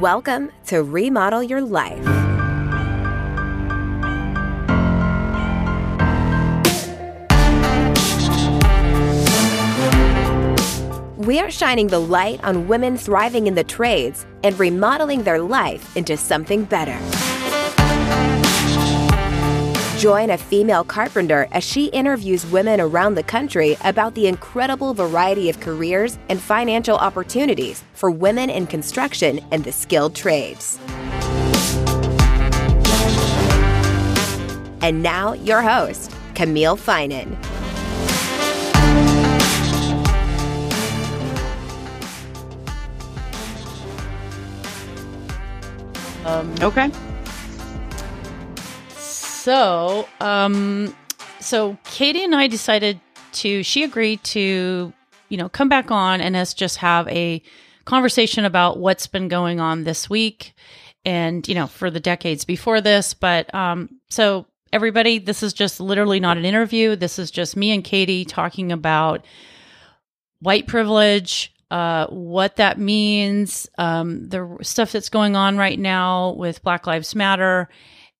[0.00, 2.04] Welcome to Remodel Your Life.
[11.16, 15.96] We are shining the light on women thriving in the trades and remodeling their life
[15.96, 17.25] into something better.
[20.06, 25.50] Join a female carpenter as she interviews women around the country about the incredible variety
[25.50, 30.78] of careers and financial opportunities for women in construction and the skilled trades.
[34.80, 37.34] And now, your host, Camille Finan.
[46.24, 46.92] Um, okay.
[49.46, 50.92] So, um,
[51.38, 52.98] so Katie and I decided
[53.34, 53.62] to.
[53.62, 54.92] She agreed to,
[55.28, 57.40] you know, come back on and us just have a
[57.84, 60.52] conversation about what's been going on this week,
[61.04, 63.14] and you know, for the decades before this.
[63.14, 66.96] But um, so everybody, this is just literally not an interview.
[66.96, 69.24] This is just me and Katie talking about
[70.40, 76.64] white privilege, uh, what that means, um, the stuff that's going on right now with
[76.64, 77.68] Black Lives Matter,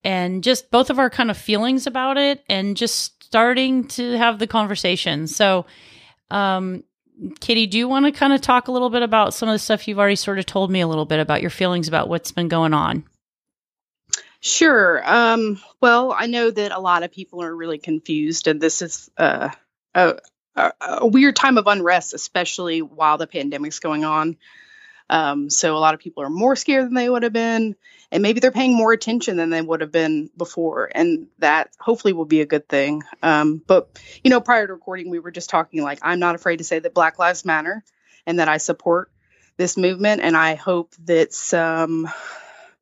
[0.06, 4.38] and just both of our kind of feelings about it, and just starting to have
[4.38, 5.26] the conversation.
[5.26, 5.66] So,
[6.30, 6.84] um,
[7.40, 9.88] do you want to kind of talk a little bit about some of the stuff
[9.88, 12.46] you've already sort of told me a little bit about your feelings about what's been
[12.46, 13.02] going on?
[14.38, 15.02] Sure.
[15.04, 19.10] Um, well, I know that a lot of people are really confused, and this is
[19.18, 19.50] uh,
[19.92, 20.20] a,
[20.54, 24.36] a weird time of unrest, especially while the pandemic's going on.
[25.08, 27.76] Um, so a lot of people are more scared than they would have been,
[28.10, 32.12] and maybe they're paying more attention than they would have been before, and that hopefully
[32.12, 33.02] will be a good thing.
[33.22, 36.56] Um, but you know, prior to recording, we were just talking like I'm not afraid
[36.56, 37.84] to say that Black Lives Matter,
[38.26, 39.10] and that I support
[39.56, 42.10] this movement, and I hope that some,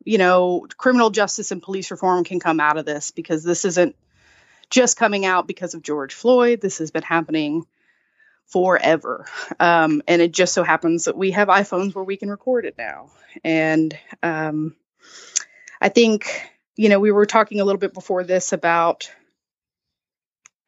[0.05, 3.97] you know, criminal justice and police reform can come out of this because this isn't
[4.71, 6.61] just coming out because of George Floyd.
[6.61, 7.67] This has been happening
[8.47, 9.27] forever.
[9.59, 12.77] Um, and it just so happens that we have iPhones where we can record it
[12.79, 13.11] now.
[13.43, 14.77] And um,
[15.81, 16.31] I think,
[16.77, 19.11] you know, we were talking a little bit before this about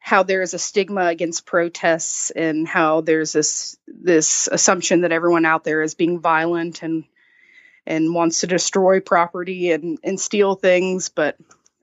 [0.07, 5.45] how there is a stigma against protests and how there's this this assumption that everyone
[5.45, 7.03] out there is being violent and
[7.85, 11.35] and wants to destroy property and and steal things but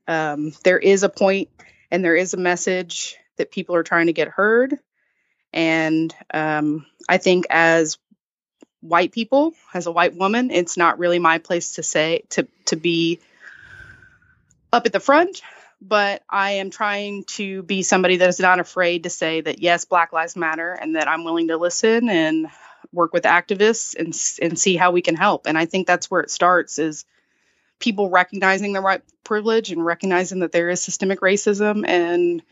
[0.09, 1.51] um, there is a point
[1.91, 4.79] and there is a message that people are trying to get heard
[5.55, 7.97] and um, I think as
[8.81, 12.77] white people, as a white woman, it's not really my place to say to to
[12.77, 13.21] be
[14.73, 15.41] up at the front.
[15.81, 19.85] But I am trying to be somebody that is not afraid to say that yes,
[19.85, 22.49] Black Lives Matter, and that I'm willing to listen and
[22.93, 24.07] work with activists and
[24.43, 25.47] and see how we can help.
[25.47, 27.05] And I think that's where it starts is
[27.79, 32.43] people recognizing the right privilege and recognizing that there is systemic racism and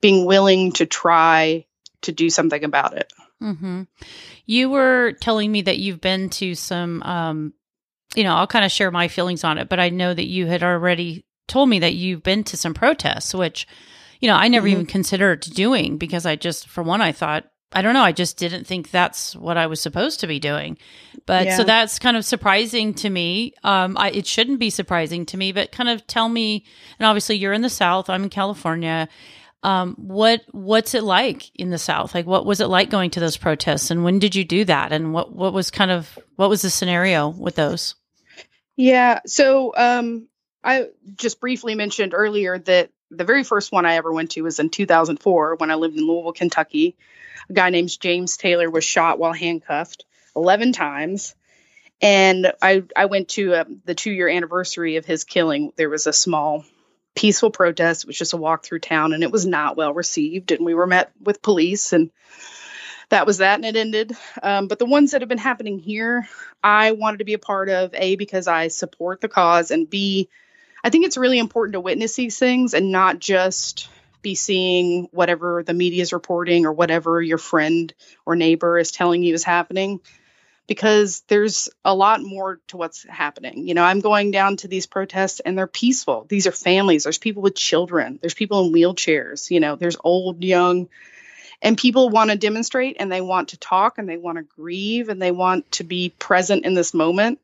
[0.00, 1.64] being willing to try
[2.02, 3.12] to do something about it.
[3.42, 3.82] Mm-hmm.
[4.46, 7.52] You were telling me that you've been to some, um,
[8.14, 10.46] you know, I'll kind of share my feelings on it, but I know that you
[10.46, 13.66] had already told me that you've been to some protests, which,
[14.20, 14.72] you know, I never mm-hmm.
[14.72, 18.36] even considered doing because I just, for one, I thought, I don't know, I just
[18.36, 20.76] didn't think that's what I was supposed to be doing.
[21.26, 21.56] But yeah.
[21.56, 23.54] so that's kind of surprising to me.
[23.64, 26.66] Um, I, it shouldn't be surprising to me, but kind of tell me,
[26.98, 29.08] and obviously you're in the South, I'm in California
[29.62, 32.14] um, what what's it like in the South?
[32.14, 34.92] Like, what was it like going to those protests, and when did you do that?
[34.92, 37.94] And what what was kind of what was the scenario with those?
[38.76, 40.28] Yeah, so um,
[40.64, 44.58] I just briefly mentioned earlier that the very first one I ever went to was
[44.58, 46.96] in 2004 when I lived in Louisville, Kentucky.
[47.50, 51.34] A guy named James Taylor was shot while handcuffed 11 times.
[52.00, 55.72] And I, I went to uh, the two year anniversary of his killing.
[55.76, 56.64] There was a small
[57.14, 58.04] peaceful protest.
[58.04, 60.52] It was just a walk through town and it was not well received.
[60.52, 62.10] And we were met with police and
[63.10, 64.16] that was that and it ended.
[64.42, 66.26] Um, but the ones that have been happening here,
[66.64, 70.30] I wanted to be a part of A, because I support the cause, and B,
[70.82, 73.88] I think it's really important to witness these things and not just
[74.22, 77.92] be seeing whatever the media is reporting or whatever your friend
[78.24, 80.00] or neighbor is telling you is happening
[80.66, 83.66] because there's a lot more to what's happening.
[83.66, 86.26] You know, I'm going down to these protests and they're peaceful.
[86.28, 87.04] These are families.
[87.04, 88.18] There's people with children.
[88.20, 89.50] There's people in wheelchairs.
[89.50, 90.88] You know, there's old, young,
[91.60, 95.08] and people want to demonstrate and they want to talk and they want to grieve
[95.08, 97.40] and they want to be present in this moment.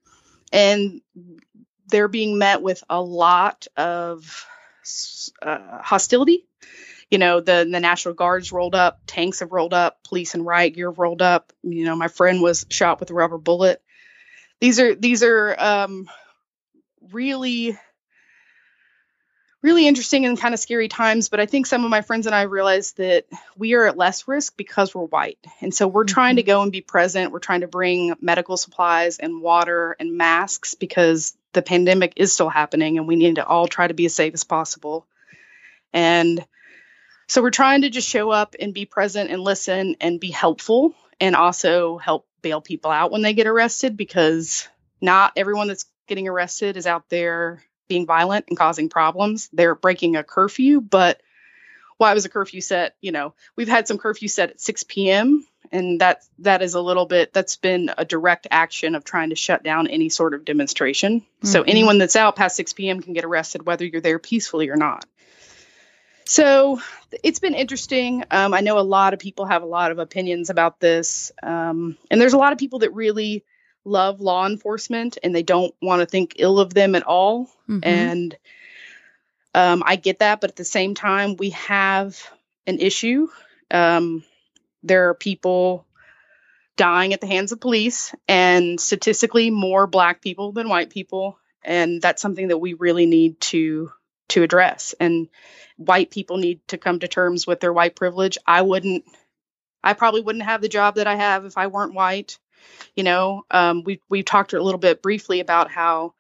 [0.53, 1.01] And
[1.89, 4.47] they're being met with a lot of
[5.43, 6.47] uh, hostility
[7.11, 10.75] you know the the national guards rolled up tanks have rolled up police and riot
[10.75, 13.83] gear rolled up you know my friend was shot with a rubber bullet
[14.61, 16.09] these are these are um,
[17.13, 17.79] really
[19.61, 22.35] really interesting and kind of scary times but i think some of my friends and
[22.35, 23.25] i realized that
[23.57, 26.15] we are at less risk because we're white and so we're mm-hmm.
[26.15, 26.51] trying to mm-hmm.
[26.51, 31.37] go and be present we're trying to bring medical supplies and water and masks because
[31.55, 34.35] the pandemic is still happening and we need to all try to be as safe
[34.35, 35.07] as possible
[35.93, 36.45] and
[37.29, 40.95] so we're trying to just show up and be present and listen and be helpful
[41.21, 44.67] and also help bail people out when they get arrested because
[45.01, 49.49] not everyone that's getting arrested is out there being violent and causing problems.
[49.53, 51.21] They're breaking a curfew, but
[51.99, 52.97] why was a curfew set?
[53.01, 55.47] You know, we've had some curfew set at 6 p.m.
[55.73, 59.37] and that that is a little bit that's been a direct action of trying to
[59.37, 61.21] shut down any sort of demonstration.
[61.21, 61.47] Mm-hmm.
[61.47, 63.03] So anyone that's out past 6 p.m.
[63.03, 65.05] can get arrested whether you're there peacefully or not.
[66.29, 66.79] So
[67.25, 68.23] it's been interesting.
[68.31, 71.97] Um, I know a lot of people have a lot of opinions about this, um,
[72.11, 73.47] and there's a lot of people that really
[73.83, 77.47] love law enforcement and they don't want to think ill of them at all.
[77.67, 77.81] Mm-hmm.
[77.83, 78.37] And
[79.55, 82.23] um, I get that, but at the same time, we have
[82.67, 83.29] an issue.
[83.71, 84.23] Um,
[84.83, 85.87] there are people
[86.77, 92.03] dying at the hands of police, and statistically, more Black people than white people, and
[92.03, 93.91] that's something that we really need to
[94.29, 94.95] to address.
[94.99, 95.29] And
[95.77, 98.39] white people need to come to terms with their white privilege.
[98.47, 99.05] I wouldn't.
[99.83, 102.39] I probably wouldn't have the job that I have if I weren't white.
[102.97, 106.15] You know, um, we we talked a little bit briefly about how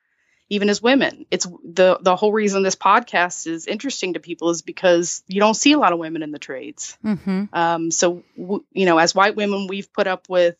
[0.50, 4.62] even as women, it's the the whole reason this podcast is interesting to people is
[4.62, 6.96] because you don't see a lot of women in the trades.
[7.04, 7.44] Mm-hmm.
[7.52, 10.56] Um, so w- you know, as white women, we've put up with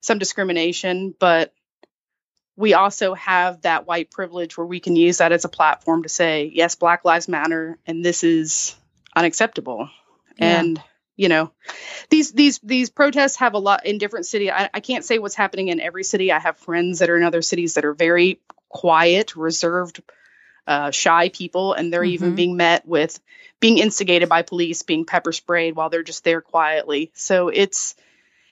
[0.00, 1.52] some discrimination, but
[2.58, 6.08] we also have that white privilege where we can use that as a platform to
[6.08, 8.74] say, yes, Black Lives Matter, and this is
[9.14, 9.88] unacceptable.
[10.36, 10.60] Yeah.
[10.60, 10.82] And
[11.14, 11.50] you know
[12.10, 15.34] these these these protests have a lot in different city I, I can't say what's
[15.34, 18.40] happening in every city i have friends that are in other cities that are very
[18.68, 20.00] quiet reserved
[20.68, 22.10] uh, shy people and they're mm-hmm.
[22.10, 23.18] even being met with
[23.58, 27.96] being instigated by police being pepper sprayed while they're just there quietly so it's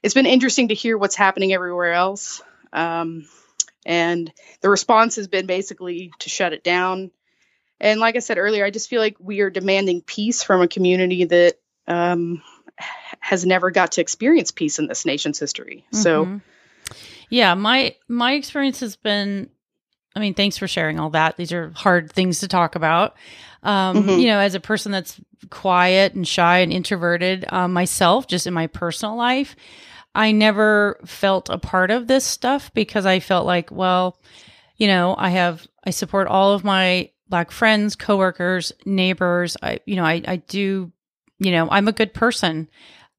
[0.02, 2.42] it's been interesting to hear what's happening everywhere else
[2.72, 3.26] um,
[3.86, 4.30] and
[4.60, 7.10] the response has been basically to shut it down
[7.80, 10.68] and like i said earlier i just feel like we are demanding peace from a
[10.68, 11.54] community that
[11.88, 12.42] um,
[13.20, 15.84] has never got to experience peace in this nation's history.
[15.92, 16.02] Mm-hmm.
[16.02, 16.40] So
[17.28, 19.50] yeah, my my experience has been
[20.14, 21.36] I mean, thanks for sharing all that.
[21.36, 23.16] These are hard things to talk about.
[23.62, 24.20] Um, mm-hmm.
[24.20, 28.54] you know, as a person that's quiet and shy and introverted, um, myself, just in
[28.54, 29.56] my personal life,
[30.16, 34.18] I never felt a part of this stuff because I felt like, well,
[34.76, 39.56] you know, I have, I support all of my black friends, coworkers, neighbors.
[39.62, 40.92] I, you know, I, I do
[41.38, 42.68] you know, I'm a good person.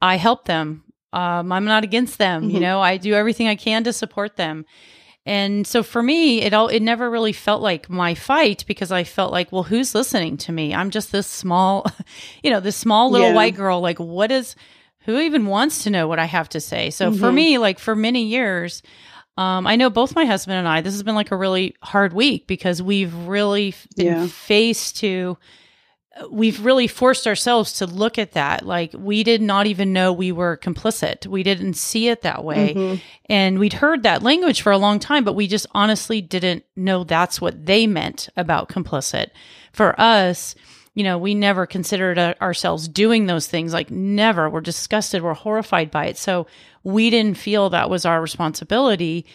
[0.01, 0.83] I help them.
[1.13, 2.43] Um, I'm not against them.
[2.43, 2.51] Mm-hmm.
[2.51, 4.65] You know, I do everything I can to support them.
[5.25, 9.03] And so for me, it all it never really felt like my fight because I
[9.03, 10.73] felt like, well, who's listening to me?
[10.73, 11.85] I'm just this small,
[12.43, 13.35] you know, this small little yeah.
[13.35, 13.81] white girl.
[13.81, 14.55] Like, what is
[15.07, 16.91] who even wants to know what I have to say?
[16.91, 17.19] So mm-hmm.
[17.19, 18.83] for me, like for many years,
[19.37, 22.13] um, I know both my husband and I, this has been like a really hard
[22.13, 24.27] week because we've really been yeah.
[24.27, 25.37] faced to
[26.29, 28.65] we've really forced ourselves to look at that.
[28.65, 31.27] Like we did not even know we were complicit.
[31.27, 32.73] We didn't see it that way.
[32.73, 33.01] Mm-hmm.
[33.29, 37.03] And we'd heard that language for a long time, but we just honestly didn't know
[37.03, 39.27] that's what they meant about complicit.
[39.71, 40.55] For us,
[40.97, 43.71] you know, we never considered uh, ourselves doing those things.
[43.71, 44.49] Like never.
[44.49, 45.21] We're disgusted.
[45.21, 46.17] We're horrified by it.
[46.17, 46.47] So
[46.83, 49.27] we didn't feel that was our responsibility.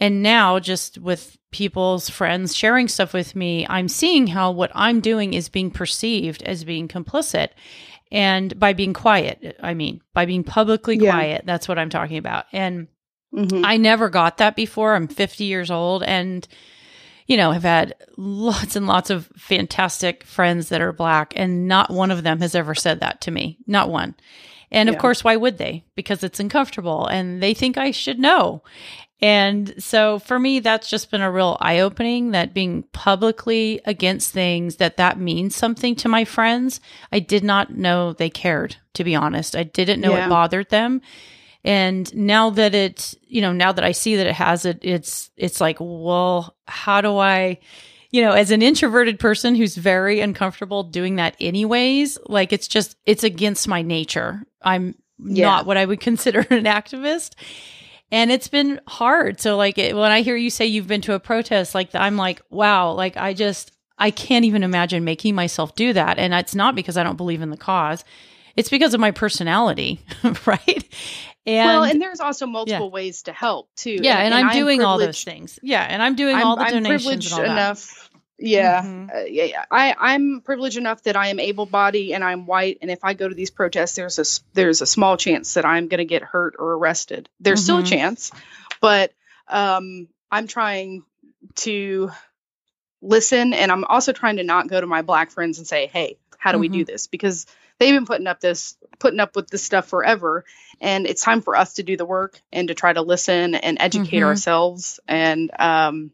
[0.00, 5.00] And now, just with people's friends sharing stuff with me, I'm seeing how what I'm
[5.00, 7.50] doing is being perceived as being complicit.
[8.10, 11.12] And by being quiet, I mean, by being publicly yeah.
[11.12, 12.46] quiet, that's what I'm talking about.
[12.50, 12.88] And
[13.32, 13.64] mm-hmm.
[13.64, 14.96] I never got that before.
[14.96, 16.48] I'm 50 years old and,
[17.26, 21.90] you know, have had lots and lots of fantastic friends that are black, and not
[21.90, 23.58] one of them has ever said that to me.
[23.66, 24.14] Not one.
[24.70, 25.00] And of yeah.
[25.00, 25.84] course, why would they?
[25.94, 28.62] Because it's uncomfortable and they think I should know.
[29.20, 34.32] And so for me, that's just been a real eye opening that being publicly against
[34.32, 36.80] things that that means something to my friends.
[37.12, 39.54] I did not know they cared, to be honest.
[39.54, 40.26] I didn't know yeah.
[40.26, 41.00] it bothered them.
[41.64, 45.30] And now that it, you know, now that I see that it has it, it's,
[45.36, 47.58] it's like, well, how do I,
[48.10, 52.96] you know, as an introverted person who's very uncomfortable doing that anyways, like it's just,
[53.06, 54.44] it's against my nature.
[54.60, 55.46] I'm yeah.
[55.46, 57.34] not what I would consider an activist
[58.14, 59.40] and it's been hard.
[59.40, 62.16] So like it, when I hear you say you've been to a protest, like I'm
[62.16, 66.18] like, wow, like I just I can't even imagine making myself do that.
[66.18, 68.04] And it's not because I don't believe in the cause.
[68.56, 70.00] It's because of my personality,
[70.46, 70.84] right?
[71.46, 72.92] And, well, and there's also multiple yeah.
[72.92, 73.98] ways to help too.
[74.00, 75.58] Yeah, and, and, and I'm, I'm doing all those things.
[75.62, 78.10] Yeah, and I'm doing I'm, all the I'm donations and all enough.
[78.38, 79.10] Yeah, mm-hmm.
[79.14, 79.64] uh, yeah, yeah.
[79.70, 83.28] I I'm privileged enough that I am able-bodied and I'm white, and if I go
[83.28, 86.56] to these protests, there's a there's a small chance that I'm going to get hurt
[86.58, 87.28] or arrested.
[87.40, 87.64] There's mm-hmm.
[87.64, 87.90] still a mm-hmm.
[87.90, 88.32] chance,
[88.80, 89.12] but
[89.48, 91.04] um, I'm trying
[91.56, 92.10] to
[93.02, 96.18] listen, and I'm also trying to not go to my black friends and say, "Hey,
[96.38, 96.60] how do mm-hmm.
[96.60, 96.92] we do mm-hmm.
[96.92, 97.46] this?" Because
[97.78, 100.44] they've been putting up this putting up with this stuff forever
[100.80, 103.78] and it's time for us to do the work and to try to listen and
[103.80, 104.26] educate mm-hmm.
[104.26, 106.10] ourselves and um,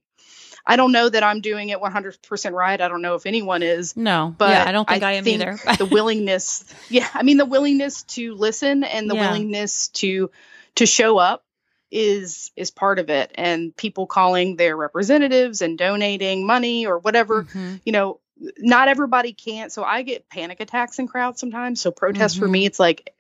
[0.67, 2.81] I don't know that I'm doing it 100% right.
[2.81, 3.97] I don't know if anyone is.
[3.97, 5.59] No, but yeah, I don't think I, I am think either.
[5.79, 9.21] the willingness, yeah, I mean the willingness to listen and the yeah.
[9.29, 10.31] willingness to
[10.77, 11.45] to show up
[11.91, 17.45] is is part of it and people calling their representatives and donating money or whatever,
[17.45, 17.77] mm-hmm.
[17.85, 18.20] you know,
[18.59, 19.71] not everybody can't.
[19.73, 21.81] So I get panic attacks in crowds sometimes.
[21.81, 22.45] So protest mm-hmm.
[22.45, 22.67] for me, mm-hmm.
[22.67, 23.15] it's like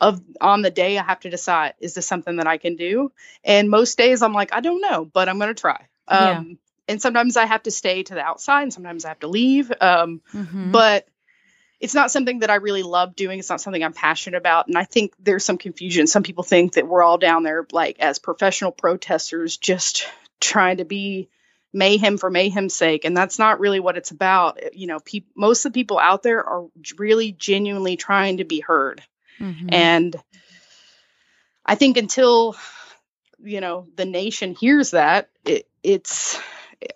[0.00, 3.10] of on the day I have to decide is this something that I can do?
[3.42, 5.86] And most days I'm like I don't know, but I'm going to try.
[6.06, 6.54] Um, yeah.
[6.90, 9.70] And sometimes I have to stay to the outside, and sometimes I have to leave.
[9.78, 10.70] Um, mm-hmm.
[10.70, 11.06] But
[11.80, 13.38] it's not something that I really love doing.
[13.38, 14.68] It's not something I'm passionate about.
[14.68, 16.06] And I think there's some confusion.
[16.06, 20.08] Some people think that we're all down there like as professional protesters, just
[20.40, 21.28] trying to be
[21.72, 23.04] mayhem for mayhem's sake.
[23.04, 24.74] And that's not really what it's about.
[24.74, 26.66] You know pe- most of the people out there are
[26.98, 29.02] really genuinely trying to be heard.
[29.40, 29.68] Mm-hmm.
[29.70, 30.16] and
[31.64, 32.56] i think until
[33.38, 36.40] you know the nation hears that it, it's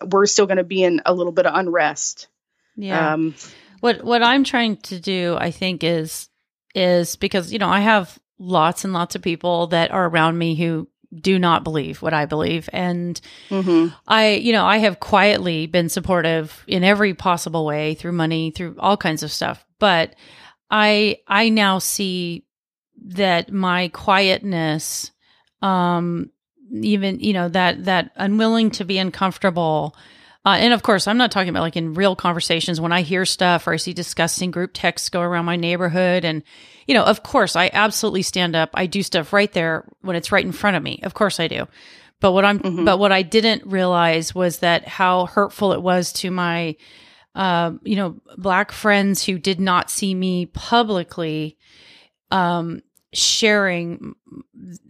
[0.05, 2.27] we're still going to be in a little bit of unrest.
[2.75, 3.13] Yeah.
[3.13, 3.37] Um,
[3.81, 6.29] what what i'm trying to do i think is
[6.75, 10.55] is because you know i have lots and lots of people that are around me
[10.55, 12.69] who do not believe what I believe.
[12.73, 13.95] And mm-hmm.
[14.07, 18.77] I, you know, I have quietly been supportive in every possible way through money, through
[18.79, 19.65] all kinds of stuff.
[19.79, 20.15] But
[20.71, 22.45] I, I now see
[23.07, 25.11] that my quietness,
[25.61, 26.31] um,
[26.73, 29.95] even, you know, that, that unwilling to be uncomfortable,
[30.45, 33.25] uh, and of course, I'm not talking about like in real conversations when I hear
[33.25, 36.25] stuff or I see disgusting group texts go around my neighborhood.
[36.25, 36.43] And,
[36.87, 38.71] you know, of course, I absolutely stand up.
[38.75, 41.01] I do stuff right there when it's right in front of me.
[41.05, 41.69] Of course I do.
[42.19, 42.85] But what I'm, mm-hmm.
[42.85, 46.77] but what I didn't realize was that how hurtful it was to my,
[47.37, 51.57] uh, you know, black friends who did not see me publicly,
[52.33, 52.83] um,
[53.13, 54.15] sharing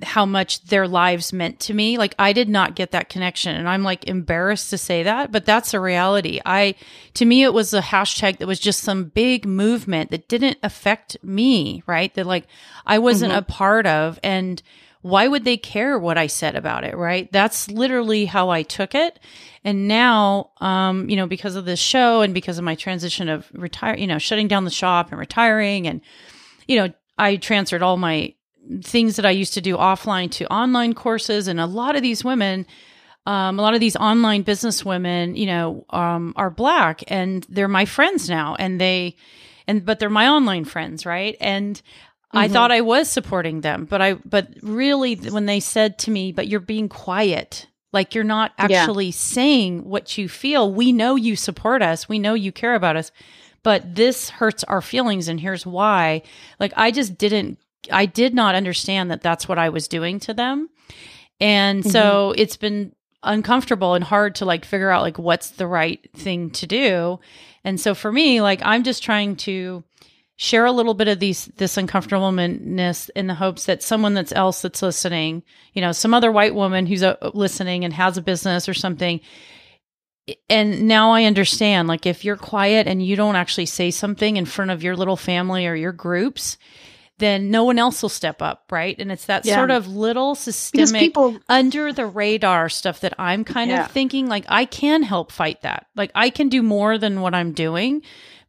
[0.03, 1.99] how much their lives meant to me.
[1.99, 5.45] Like I did not get that connection and I'm like embarrassed to say that, but
[5.45, 6.41] that's a reality.
[6.47, 6.77] I
[7.15, 11.17] to me it was a hashtag that was just some big movement that didn't affect
[11.25, 12.15] me, right?
[12.15, 12.47] That like
[12.87, 13.41] I wasn't mm-hmm.
[13.41, 14.63] a part of and
[15.01, 17.31] why would they care what I said about it, right?
[17.33, 19.19] That's literally how I took it.
[19.65, 23.51] And now, um, you know, because of this show and because of my transition of
[23.53, 26.03] retire, you know, shutting down the shop and retiring and,
[26.69, 28.35] you know, I transferred all my
[28.83, 31.49] things that I used to do offline to online courses.
[31.49, 32.67] And a lot of these women,
[33.27, 37.69] um, a lot of these online business women, you know, um, are black and they're
[37.69, 38.57] my friends now.
[38.59, 39.17] And they,
[39.67, 41.37] and, but they're my online friends, right?
[41.41, 42.39] And mm-hmm.
[42.39, 46.33] I thought I was supporting them, but I, but really when they said to me,
[46.33, 49.13] but you're being quiet, like you're not actually yeah.
[49.13, 50.73] saying what you feel.
[50.73, 52.09] We know you support us.
[52.09, 53.13] We know you care about us
[53.63, 56.23] but this hurts our feelings and here's why.
[56.59, 57.59] Like i just didn't
[57.91, 60.69] i did not understand that that's what i was doing to them.
[61.41, 61.91] And mm-hmm.
[61.91, 66.51] so it's been uncomfortable and hard to like figure out like what's the right thing
[66.51, 67.21] to do.
[67.65, 69.85] And so for me like i'm just trying to
[70.37, 74.63] share a little bit of these this uncomfortableness in the hopes that someone that's else
[74.63, 75.43] that's listening
[75.73, 79.21] you know some other white woman who's uh, listening and has a business or something
[80.49, 84.45] and now I understand like if you're quiet and you don't actually say something in
[84.45, 86.59] front of your little family or your groups,
[87.19, 88.97] then no one else will step up, right?
[88.99, 89.57] And it's that yeah.
[89.57, 93.85] sort of little systemic people, under the radar stuff that I'm kind yeah.
[93.85, 95.87] of thinking like I can help fight that.
[95.95, 98.03] Like I can do more than what I'm doing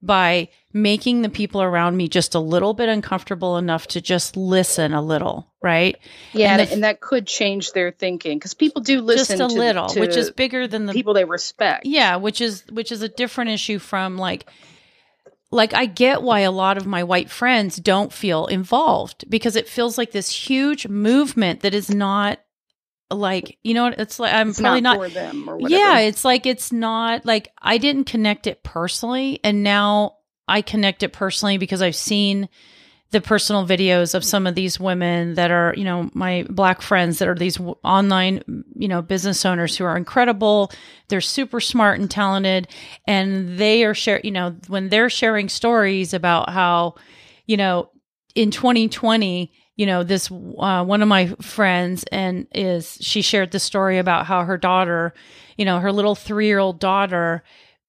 [0.04, 4.94] by making the people around me just a little bit uncomfortable enough to just listen
[4.94, 5.98] a little, right?
[6.34, 9.56] Yeah, and, the, and that could change their thinking because people do listen just a
[9.56, 11.86] to, little, to which is bigger than the people they respect.
[11.86, 14.46] Yeah, which is which is a different issue from like
[15.52, 19.70] like I get why a lot of my white friends don't feel involved because it
[19.70, 22.40] feels like this huge movement that is not
[23.14, 25.80] like you know it's like i'm it's probably not, not them or whatever.
[25.80, 30.18] yeah it's like it's not like i didn't connect it personally and now
[30.48, 32.50] i connect it personally because i've seen
[33.12, 37.20] the personal videos of some of these women that are you know my black friends
[37.20, 38.44] that are these online
[38.76, 40.72] you know business owners who are incredible
[41.10, 42.68] they're super smart and talented
[43.08, 46.96] and they are share you know when they're sharing stories about how
[47.46, 47.90] you know
[48.36, 53.60] in 2020, you know, this uh, one of my friends and is she shared the
[53.60, 55.14] story about how her daughter,
[55.58, 57.44] you know, her little three year old daughter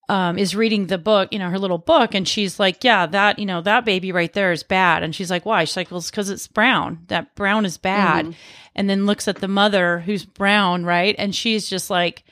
[0.08, 3.38] um, is reading the book, you know, her little book, and she's like, "Yeah, that
[3.38, 5.98] you know, that baby right there is bad." And she's like, "Why?" She's like, "Well,
[5.98, 7.04] it's because it's brown.
[7.08, 8.38] That brown is bad." Mm-hmm.
[8.76, 11.14] And then looks at the mother who's brown, right?
[11.18, 12.24] And she's just like,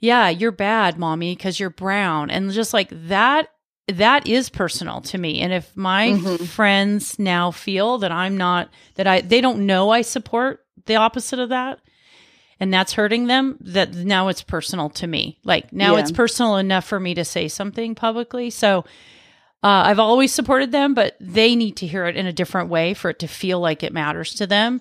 [0.00, 3.48] "Yeah, you're bad, mommy, because you're brown." And just like that,
[3.92, 5.40] that is personal to me.
[5.40, 6.44] And if my mm-hmm.
[6.44, 11.38] friends now feel that I'm not that I they don't know I support the opposite
[11.38, 11.80] of that,
[12.58, 15.38] and that's hurting them, that now it's personal to me.
[15.44, 16.00] Like now yeah.
[16.00, 18.50] it's personal enough for me to say something publicly.
[18.50, 18.84] So
[19.64, 22.94] uh, I've always supported them, but they need to hear it in a different way
[22.94, 24.80] for it to feel like it matters to them.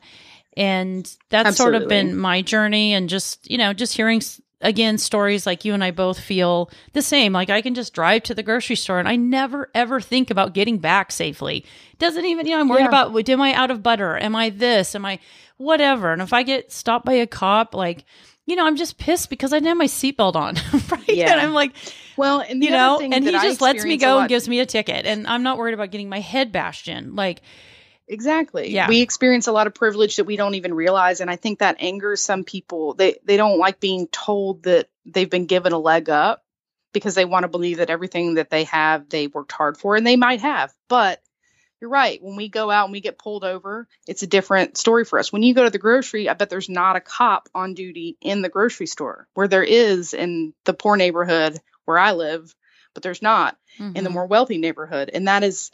[0.58, 1.80] And that's Absolutely.
[1.80, 4.22] sort of been my journey and just, you know, just hearing
[4.62, 7.34] again stories like you and I both feel the same.
[7.34, 10.54] Like I can just drive to the grocery store and I never ever think about
[10.54, 11.66] getting back safely.
[12.00, 12.88] Doesn't even, you know, I'm worried yeah.
[12.88, 14.18] about am I out of butter?
[14.18, 14.96] Am I this?
[14.96, 15.20] Am I
[15.62, 16.12] whatever.
[16.12, 18.04] And if I get stopped by a cop, like,
[18.46, 20.56] you know, I'm just pissed because I didn't have my seatbelt on.
[20.90, 21.08] right.
[21.08, 21.32] Yeah.
[21.32, 21.74] And I'm like,
[22.18, 25.06] well, and you know, and he just lets me go and gives me a ticket.
[25.06, 27.16] And I'm not worried about getting my head bashed in.
[27.16, 27.42] Like,
[28.12, 28.74] Exactly.
[28.74, 28.90] Yeah.
[28.90, 31.22] We experience a lot of privilege that we don't even realize.
[31.22, 32.94] And I think that angers some people.
[32.94, 36.44] They they don't like being told that they've been given a leg up
[36.92, 40.06] because they want to believe that everything that they have they worked hard for and
[40.06, 40.74] they might have.
[40.90, 41.22] But
[41.80, 42.22] you're right.
[42.22, 45.32] When we go out and we get pulled over, it's a different story for us.
[45.32, 48.42] When you go to the grocery, I bet there's not a cop on duty in
[48.42, 52.54] the grocery store where there is in the poor neighborhood where I live,
[52.94, 53.96] but there's not mm-hmm.
[53.96, 54.14] in the mm-hmm.
[54.16, 55.10] more wealthy neighborhood.
[55.14, 55.72] And that is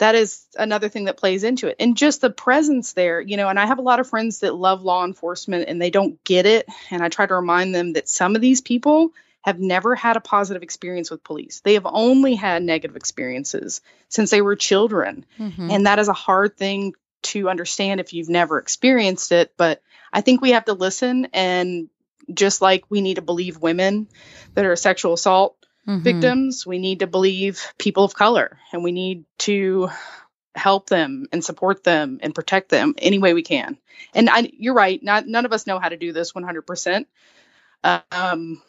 [0.00, 1.76] that is another thing that plays into it.
[1.78, 4.54] And just the presence there, you know, and I have a lot of friends that
[4.54, 6.66] love law enforcement and they don't get it.
[6.90, 10.20] And I try to remind them that some of these people have never had a
[10.20, 11.60] positive experience with police.
[11.60, 15.26] They have only had negative experiences since they were children.
[15.38, 15.70] Mm-hmm.
[15.70, 19.52] And that is a hard thing to understand if you've never experienced it.
[19.58, 21.90] But I think we have to listen and
[22.32, 24.08] just like we need to believe women
[24.54, 25.59] that are sexual assault
[25.90, 26.02] mm-hmm.
[26.02, 29.90] victims, we need to believe people of color and we need to
[30.54, 33.78] help them and support them and protect them any way we can.
[34.14, 37.06] And I, you're right, not none of us know how to do this 100%.
[37.82, 38.62] Um,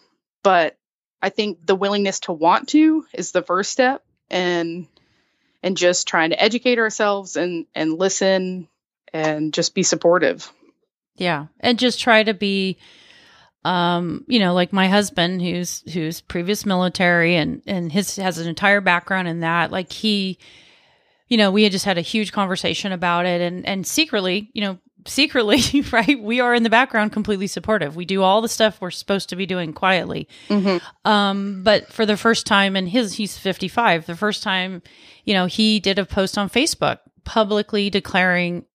[0.43, 0.77] but
[1.21, 4.87] I think the willingness to want to is the first step and
[5.63, 8.67] and just trying to educate ourselves and and listen
[9.13, 10.51] and just be supportive.
[11.15, 11.47] Yeah.
[11.59, 12.77] And just try to be
[13.63, 18.47] um you know like my husband who's who's previous military and and his has an
[18.47, 20.37] entire background in that like he
[21.27, 24.61] you know we had just had a huge conversation about it and and secretly you
[24.61, 27.95] know secretly, right, we are in the background completely supportive.
[27.95, 30.27] We do all the stuff we're supposed to be doing quietly.
[30.49, 31.09] Mm-hmm.
[31.09, 34.81] Um, but for the first time in his, he's 55, the first time,
[35.25, 38.65] you know, he did a post on Facebook publicly declaring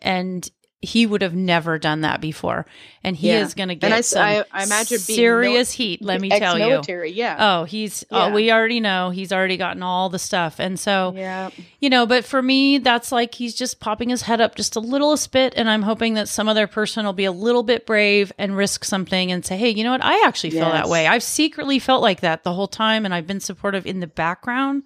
[0.00, 0.50] and
[0.84, 2.66] he would have never done that before,
[3.02, 3.40] and he yeah.
[3.40, 6.02] is going to get I, some I, I imagine serious mil- heat.
[6.02, 7.36] Let me tell you, yeah.
[7.38, 8.04] Oh, he's.
[8.10, 8.24] Oh, yeah.
[8.26, 12.06] Oh, we already know he's already gotten all the stuff, and so yeah, you know.
[12.06, 15.54] But for me, that's like he's just popping his head up just a little spit,
[15.56, 18.84] and I'm hoping that some other person will be a little bit brave and risk
[18.84, 20.04] something and say, hey, you know what?
[20.04, 20.72] I actually feel yes.
[20.72, 21.06] that way.
[21.06, 24.84] I've secretly felt like that the whole time, and I've been supportive in the background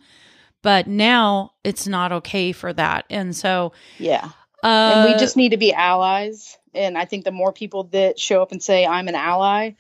[0.62, 4.30] but now it's not okay for that and so yeah
[4.62, 6.56] uh, and we uh, just need to be allies.
[6.74, 9.72] And I think the more people that show up and say, I'm an ally,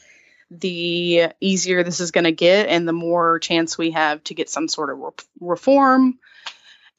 [0.50, 4.48] the easier this is going to get, and the more chance we have to get
[4.48, 5.10] some sort of re-
[5.40, 6.18] reform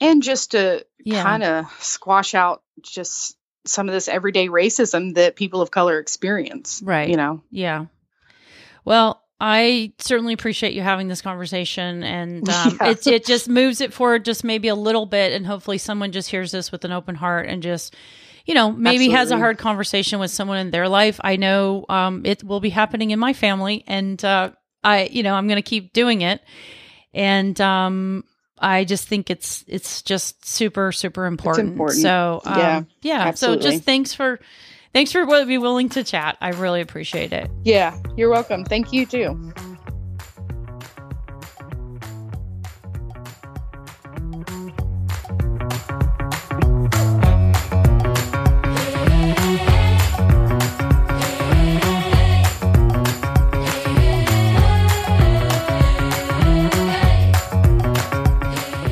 [0.01, 1.23] and just to yeah.
[1.23, 6.81] kind of squash out just some of this everyday racism that people of color experience.
[6.83, 7.09] Right.
[7.09, 7.43] You know?
[7.51, 7.85] Yeah.
[8.85, 12.89] Well, I certainly appreciate you having this conversation, and um, yeah.
[12.89, 16.29] it it just moves it forward just maybe a little bit, and hopefully someone just
[16.29, 17.95] hears this with an open heart and just
[18.45, 19.15] you know maybe Absolutely.
[19.15, 21.19] has a hard conversation with someone in their life.
[21.23, 24.51] I know um, it will be happening in my family, and uh,
[24.83, 26.41] I you know I'm going to keep doing it,
[27.13, 28.25] and um,
[28.57, 31.69] I just think it's it's just super super important.
[31.69, 32.01] important.
[32.01, 33.21] So um, yeah, yeah.
[33.21, 33.63] Absolutely.
[33.63, 34.39] So just thanks for
[34.91, 36.37] Thanks for being willing to chat.
[36.41, 37.49] I really appreciate it.
[37.63, 38.65] Yeah, you're welcome.
[38.65, 39.53] Thank you too.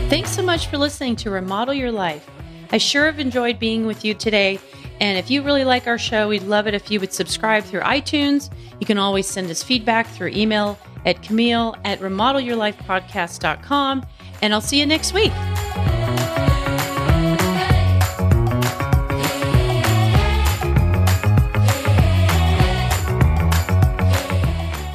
[0.10, 2.30] Thanks so much for listening to Remodel Your Life.
[2.72, 4.60] I sure have enjoyed being with you today
[5.00, 7.82] and if you really like our show, we'd love it if you would subscribe through
[7.82, 8.50] iTunes.
[8.80, 14.06] You can always send us feedback through email at Camille at remodelyourlifepodcast.com.
[14.42, 15.32] And I'll see you next week.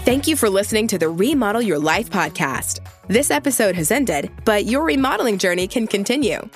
[0.05, 2.81] Thank you for listening to the Remodel Your Life podcast.
[3.09, 6.49] This episode has ended, but your remodeling journey can continue.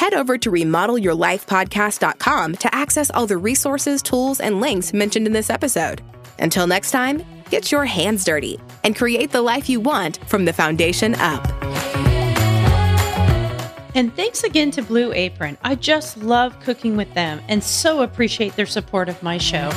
[0.00, 5.50] Head over to remodelyourlifepodcast.com to access all the resources, tools, and links mentioned in this
[5.50, 6.00] episode.
[6.38, 10.54] Until next time, get your hands dirty and create the life you want from the
[10.54, 11.46] foundation up.
[13.94, 15.58] And thanks again to Blue Apron.
[15.64, 19.68] I just love cooking with them and so appreciate their support of my show.